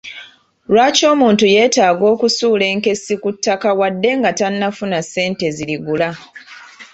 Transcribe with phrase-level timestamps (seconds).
[0.71, 6.09] Lwaki omuntu yeetaaga okusuula enkessi ku ttaka wadde nga tannafuna ssente zirigula?